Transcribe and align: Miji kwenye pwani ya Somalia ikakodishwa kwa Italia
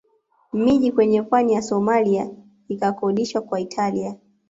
Miji 0.53 0.91
kwenye 0.91 1.21
pwani 1.23 1.53
ya 1.53 1.61
Somalia 1.61 2.29
ikakodishwa 2.67 3.41
kwa 3.41 3.59
Italia 3.59 4.15